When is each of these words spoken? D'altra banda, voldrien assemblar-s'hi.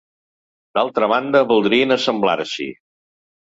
D'altra 0.77 1.09
banda, 1.11 1.41
voldrien 1.51 1.97
assemblar-s'hi. 1.97 2.69